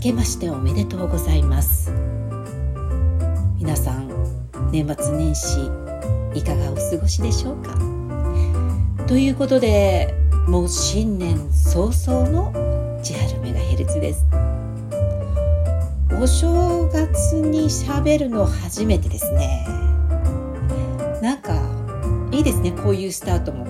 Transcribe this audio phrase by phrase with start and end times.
[0.00, 1.92] けましておめでとうございます。
[3.58, 4.08] 皆さん
[4.72, 5.70] 年末年始
[6.34, 7.78] いかがお過ごしでしょうか？
[9.06, 10.14] ということで
[10.48, 12.50] もう新年早々の
[13.02, 14.24] 千春メガヘルツです。
[16.18, 19.66] お正月に喋るの初めてですね。
[21.20, 21.52] なんか
[22.30, 23.66] いいですねこういうスタートも。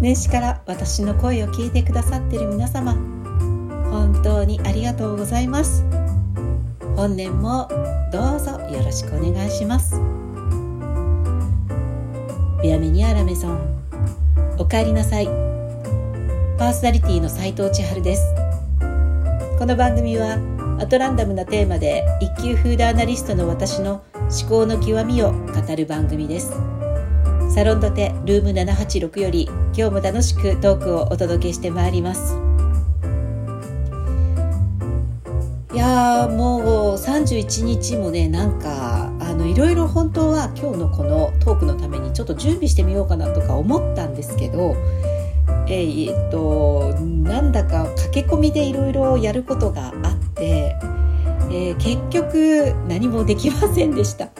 [0.00, 2.96] 年始から私の声を聞いてくださっている皆様。
[3.96, 5.82] 本当にありがとうございます。
[6.96, 7.66] 本年も
[8.12, 9.98] どうぞよろしくお願いします。
[12.62, 13.58] ビアメニアラメゾン
[14.58, 15.26] おかえりなさい。
[16.58, 18.34] パーソナリティの斉藤千春です。
[19.58, 20.36] この番組は
[20.78, 26.52] アトランダムなテーマで一級フードアナリストの私の思考の極みを語る番組です。
[27.48, 32.45] サロンドテルーム786より今日も楽しくトークをお届けしてまいります。
[35.76, 44.74] いやもう31日もねなんかあのいろいろ本当は今日のこのトークのためにちょっと準備してみようかなとか思ったんですけど
[45.68, 50.78] えー、っとなんだか駆け込みでいろいろやることがあって、
[51.50, 54.30] えー、結局何もできませんでした。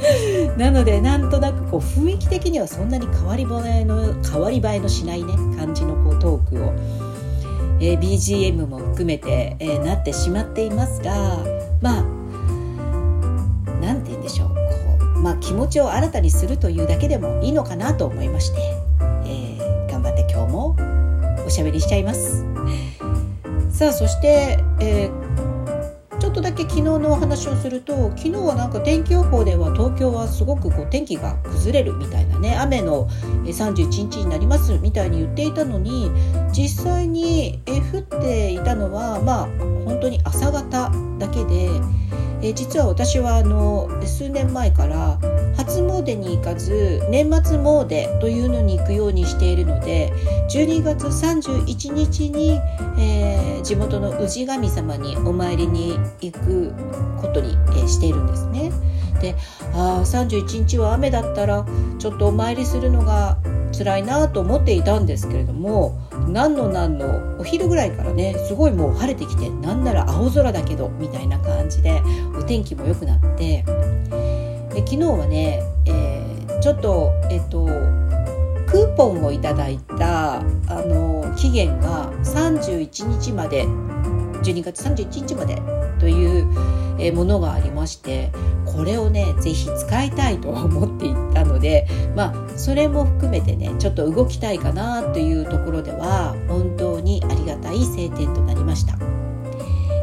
[0.58, 3.46] なのでなんとなくこう雰囲気的にはそんなに変わり映
[3.80, 6.72] えの変わり映えのしないね感じのこうトークを、
[7.84, 11.12] えー、BGM も含めて、えー、なってしまっていますが
[11.82, 12.02] まあ
[13.82, 14.54] 何て言うんでしょうこ
[15.16, 18.60] う、まあ、気持ちを新たにするというだけでもいいのかなと思いまして、
[19.26, 20.76] えー、頑張って今日も
[21.46, 22.46] おしゃべりしちゃいます。
[23.70, 25.23] さあそして、えー
[26.54, 33.08] け昨日のお話をすると昨日はなんか天気予報では東京はすごくこう天気が崩れるみたいなね雨の
[33.44, 36.10] 31日になりますみたいに言っていたのに
[36.52, 39.46] 実際に降っていたのはまあ
[39.84, 41.68] 本当に朝方だけで。
[42.52, 45.18] 実は私はあの数年前から
[45.74, 50.12] 初詣に行かず年末詣というのに行くようにしているので
[50.48, 52.60] 12月31日に、
[52.96, 56.72] えー、地元の氏神様にお参りに行く
[57.20, 58.70] ことに、えー、しているんですね。
[59.20, 59.34] で
[59.72, 61.66] あ31日は雨だったら
[61.98, 63.38] ちょっとお参りするのが
[63.76, 65.98] 辛いなと思っていたんですけれども
[66.28, 72.02] 何の何のお昼ぐらいからねすごいもう晴れてきてなんなら青空だけどみたいな感じで
[72.38, 73.64] お天気も良くなって
[74.74, 77.66] で昨日はね、えー、ちょっとえっと
[78.66, 83.64] クーポンをいただいたあの期限が31日まで
[84.42, 85.62] 12月31日まで
[86.00, 88.32] というものがありまして
[88.66, 91.86] これをね是非使いたいと思っていたので
[92.16, 99.03] まあそれも含めてねちょっと動きたいかなというところでは本当にありがたい晴天となりました。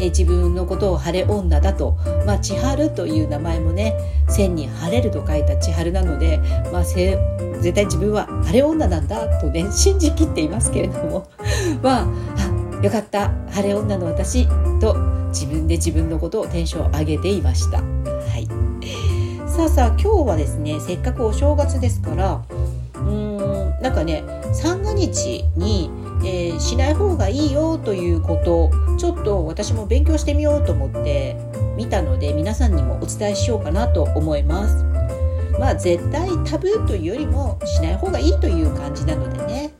[0.00, 3.94] え自分のことを晴れ女だと、まあ、千春という名前もね
[4.28, 6.38] 千に晴れると書いた千春なので、
[6.72, 11.26] まあ、絶対自分は晴れ女なんだとね信じきっていますけれども
[11.82, 12.06] まあ
[12.36, 14.46] あよかった晴れ女の私
[14.80, 14.96] と
[15.30, 17.78] 自分で自分のことをテンション上げていました。
[17.78, 17.84] は
[18.36, 18.48] い
[19.46, 22.40] さあさあ今日はですねせっかくお正月ですから
[22.94, 24.22] うーんなんかね
[24.52, 25.90] 三が日に、
[26.28, 31.36] えー、しない方がいいよということちょっと私も勉強してみようと思って
[31.74, 34.84] 見たので皆さんにもお伝えしようかなと思います。
[35.58, 39.72] まあ絶対タブーというよりもしない方がいいという感じなのでね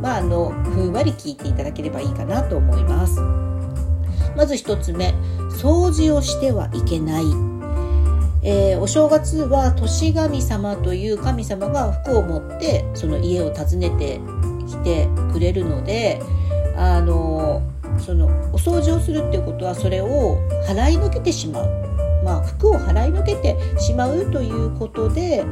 [0.00, 3.20] まああのふんわり聞いていただければいいかなと思います。
[4.36, 5.12] まず1つ目
[5.50, 7.24] 掃除をしてはいけない
[8.48, 14.20] えー、お正月は年神様という神様が服を持ってその家を訪ねて
[14.66, 16.20] 来てくれるので
[16.76, 17.62] あの
[17.98, 20.38] そのお掃除をするっていうことはそれを
[20.68, 25.44] 払いのけてしまう、まあ、服を払いのけてしまうということで、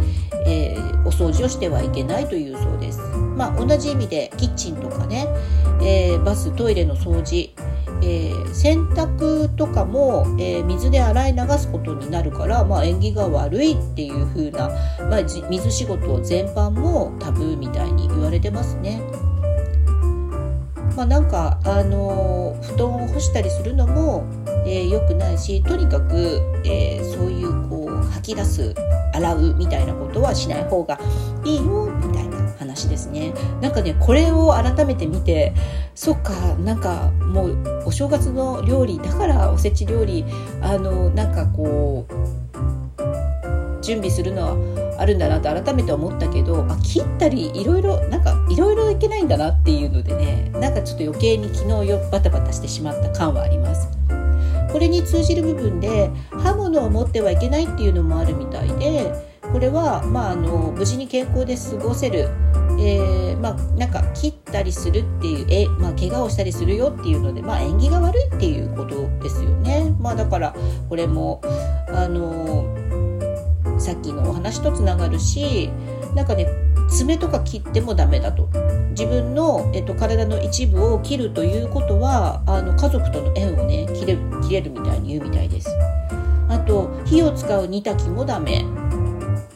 [0.47, 3.01] えー、お掃除をしてはいけないというそうです。
[3.35, 5.27] まあ、同じ意味でキッチンとかね、
[5.81, 7.51] えー、バストイレの掃除
[8.05, 14.69] えー、洗濯とかも、えー、水で洗い流すことになるから、まあ、縁起が悪いっていう風な、
[15.09, 19.01] まあ、水仕事全般もタブーみたいに言われてますね。
[20.95, 24.25] まあ、なんか、あのー、布団を干したりするのも、
[24.67, 28.75] えー、良くないしとにかく、えー、そういうこう吐き出す
[29.13, 30.99] 洗うみたいなことはしない方が
[31.45, 31.91] いいよ
[32.75, 35.55] 話ですねなんかねこれを改めて見て
[35.95, 40.25] そっかなんかもうお正月の料理だからおせち料理
[40.61, 42.15] あのなんかこう
[43.83, 53.89] 準備するのはあるんだなと改めて思ったけどあ切ったりいろいろなんかいろいろいけないんだなっていうのでねなんかちょっと余計に昨日よバタバタしてしまった感はあります。
[54.73, 59.15] これに通じる部分で刃物を持ってはいけないっていうのもあるみたいで
[59.53, 62.29] これは、まあ、あの無事に健康で過ごせる、
[62.79, 69.95] えー、まあ、なんか切ったりするっていうえ、まあ、怪我をしたりするよっていうので、まあ、縁起が悪いっていうことですよね。
[70.01, 70.55] まあ、だから
[70.89, 71.41] これも
[71.89, 72.65] あの
[73.79, 75.71] さっきのお話とつながるし
[76.15, 76.49] なんかね
[76.89, 78.49] 爪とか切ってもダメだと。
[78.91, 84.17] 自分の、えっと、体の一部を切るということはあの家族との縁をね切れ
[84.47, 85.69] 切れるみたいに言うみたいです。
[86.49, 88.65] あと火を使う煮炊きもダメ。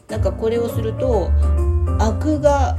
[0.08, 1.30] なんかこれをすると
[2.00, 2.76] 悪が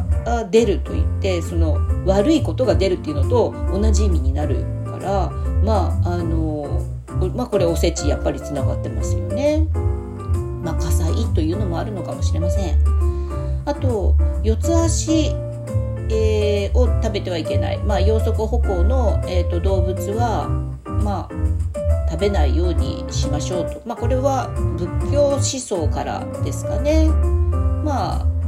[0.52, 5.30] 出ると言ってその悪いことが出るっていうのと同じ意味になるから
[5.64, 6.86] まああの
[7.36, 9.68] まあこれおせちやっぱりつながってますよね。
[10.64, 12.80] まあ火災というのもあるのかもしれません。
[13.66, 15.28] あと四つ足、
[16.10, 20.50] えー、を食べてはいけない、まあ、養足歩行の、えーと、動物は
[20.86, 27.10] まあ食べないようにしましょうと、まあ、これは仏教思想からですかね。
[27.84, 28.39] まあ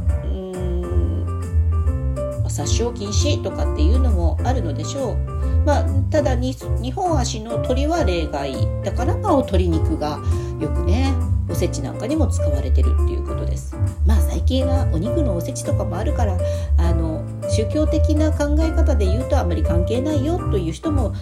[2.52, 5.16] 殺傷禁止とかっていうのもあるのでしょう。
[5.64, 8.52] まあ、ただに2本足の鳥は例外
[8.84, 10.18] だからまあ鶏肉が
[10.60, 11.14] よくね
[11.48, 13.76] おせちなんかにも使われてるっていうことです。
[14.06, 16.36] まあ最近はお肉のおせちとかもあるから
[16.76, 21.14] あの宗教的な考え方で言うとあんまり関係ないよという人も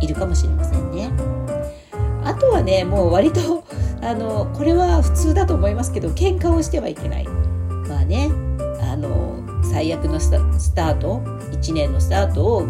[0.00, 1.10] いるかもしれませんね。
[2.24, 3.64] あとはねもう割と
[4.02, 7.28] あのこれは普通だと思いますけど喧嘩をしてはいけない。
[7.88, 8.30] まあね
[9.70, 11.20] 最悪のスタート
[11.52, 12.66] 1年のスタートを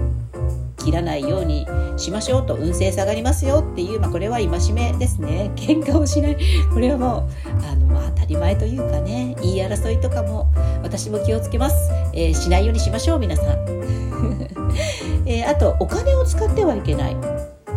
[0.76, 1.67] 切らないように
[1.97, 5.50] しましょうと運勢下がりますよっていう、まあ、これは戒めですね。
[5.56, 6.37] 喧嘩をしない。
[6.73, 9.35] これはもうあの、まあ、当たり前というかね。
[9.43, 10.52] 言い争いとかも
[10.82, 13.46] 私も気をつけます、えー、しないようにしましょう皆さん、
[15.26, 17.17] えー、あとお金を使ってはいけない。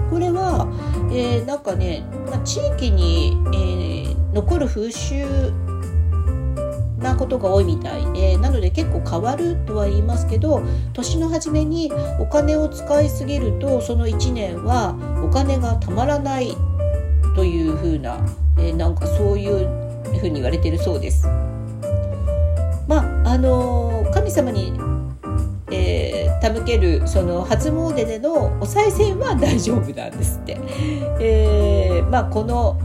[0.10, 0.68] これは、
[1.12, 3.94] えー、なんかね、まあ、地域に、え
[4.34, 5.26] 残る風習
[7.04, 10.64] なことが多いみたいでなので結構変わるとは言いますけど
[10.94, 16.56] 年の初めにお金を使いすぎるとその1年はお金がたまらない
[17.36, 18.18] というふうな、
[18.58, 19.68] えー、なんかそういう
[20.20, 21.28] ふうに言われてるそうです。
[22.88, 24.74] まああのー、神様に
[25.76, 30.60] えー、手向けるその初詣でのお賽銭は大丈夫なんですって。
[31.20, 32.80] えー、まあ、この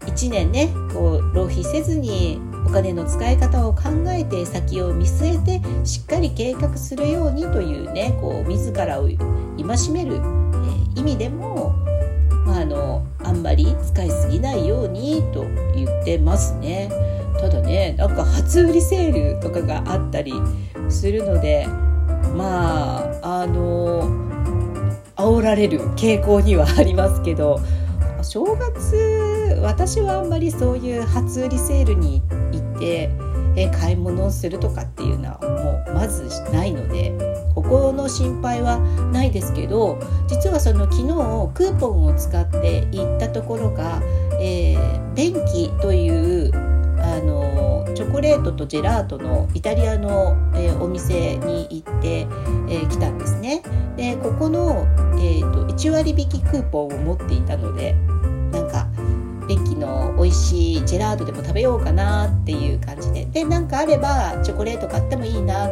[0.00, 9.16] 1年ねこう浪費せずにお金の使い方を考えて先を見据えてしっかり計画するようにというねこう自らを戒
[9.90, 10.16] める、
[10.96, 11.72] え、意味でも、
[12.44, 16.90] まあ、あのあんまり使いすぎないようにと言ってますね。
[17.40, 20.32] ただねなんか初売りセールとかがあったり
[20.88, 21.66] するので
[22.34, 24.10] まああの
[25.16, 27.60] 煽られる傾向にはありますけど
[28.22, 32.22] 正月私はあんまりそういう初売りセールに
[32.78, 33.10] て
[33.56, 37.12] え買い物をするとかっていうのはもうまずないので
[37.54, 38.78] ここの心配は
[39.12, 41.04] ないですけど実はその昨日
[41.54, 44.00] クーポンを使って行ったところが、
[44.40, 46.50] えー、便器という
[46.98, 53.62] あのチョコレートとジェラートのイタリアの、えー、お店に行って、えー、来たんですね。
[53.96, 54.86] でここの、
[55.18, 57.94] えーと、と1割引きクーポンを持っていたので
[60.26, 63.26] 美味しいジェラートでも食べようかなっていう感じで。
[63.26, 65.68] でなんかあればチョコレート買ってもいいな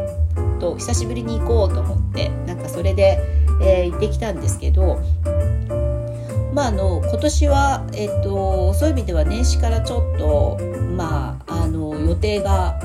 [0.60, 3.20] と久しぶりに行こうと思ってなんかそれで、
[3.60, 5.00] えー、行ってきたんですけど
[6.52, 10.56] まああの今年は、えっと、そういう意味では年始からちょっと
[10.96, 12.78] まああの予定が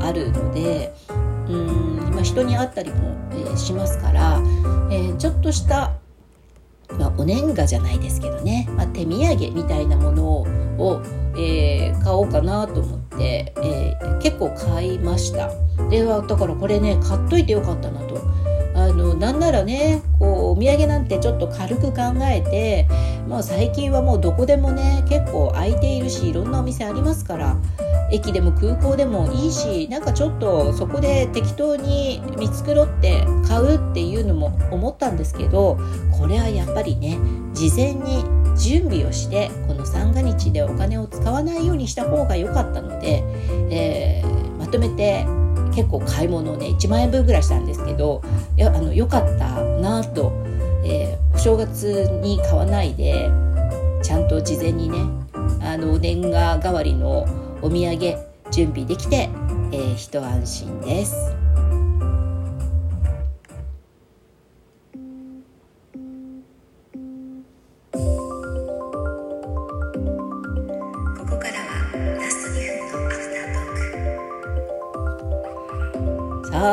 [0.00, 0.94] あるので
[1.50, 4.40] うん今人に会ったりも、えー、しますから、
[4.90, 5.92] えー、ちょっとした
[6.98, 10.46] まあ、お年賀じゃないですけどね、まあ、手土産みたいなものを、
[10.78, 11.02] を
[11.36, 15.50] えー、買おうかなと思って、えー、結構買いました。
[15.90, 18.22] でだからこれね買っといてよかったなと。
[18.76, 22.88] あのなんならねこうお土産なんてちょっと軽く考えて、
[23.28, 27.56] まあ、最近はもうどこでもね結構空いているしいろんなお店ありますから
[28.10, 35.78] 駅でも空港でもいいしなんかちょっとそこで適当に見繕って買うっていうのも思ったんですけど
[36.10, 37.16] これはやっぱりね
[37.52, 43.22] 事前に準備をしてこの三が日でお金を使わないようにした方が良かったので、
[43.70, 45.26] えー、まとめて
[45.74, 48.22] 結構買い物をね1万円分ぐらいしたんですけど
[48.56, 50.32] やあの良かったなと、
[50.84, 53.30] えー、お正月に買わないで
[54.02, 54.98] ちゃんと事前にね
[55.60, 57.26] あの年賀代わりの
[57.62, 57.98] お土産
[58.50, 59.28] 準備できて、
[59.72, 61.43] えー、一安心です。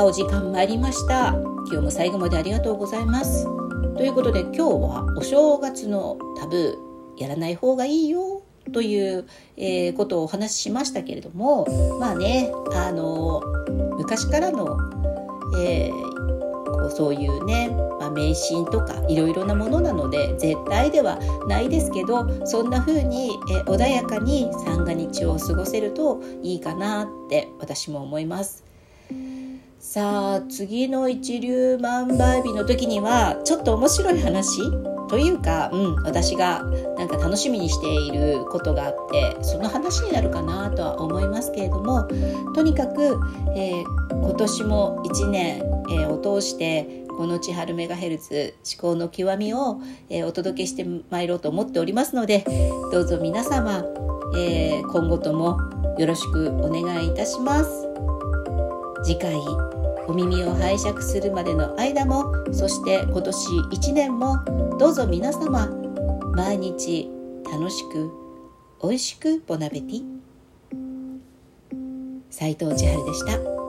[0.04, 1.30] お時間参りました。
[1.68, 3.46] 今日も最後までありがとうございます。
[3.96, 8.42] ということで今日はお正月のタブーやらない方がいいよ。
[8.74, 9.28] という、
[9.58, 11.68] えー、ことをお話ししましたけれども
[12.00, 13.42] まあねあの
[13.98, 14.78] 昔からの、
[15.60, 28.64] えー、こうそういうね、まあ、迷信とかいろいろなものなので絶対ではないですけどそんな風に、え、穏やかに三が日を過ごせるといいかなって私も思います。
[29.82, 34.60] さあ次の一粒万倍日の時にはちょっと面白い話
[35.10, 36.64] というか、うん、私が
[37.00, 42.08] なんか楽しみにしていることがあってその話になるかなとは思いますけれども
[42.54, 43.20] とにかく、
[43.56, 52.46] えー、今年も1年、えー、を通してこの千春メガヘルツ思考の極みを、えー、お届けしてまいろうと思っておりますので
[52.92, 53.84] どうぞ皆様、
[54.38, 55.58] え今後とも
[55.98, 57.92] よろしくお願いいたします。
[59.04, 59.71] 次回
[60.12, 64.44] お耳を拝借するまでの間もそして今年1年も
[64.78, 65.68] どうぞ皆様
[66.36, 67.10] 毎日
[67.50, 68.12] 楽しく
[68.84, 70.04] 美味しくボナベティ
[72.30, 73.61] 斉藤千春でした。